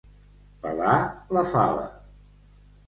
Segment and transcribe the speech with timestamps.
[0.63, 0.95] Pelar
[1.39, 1.87] la fava.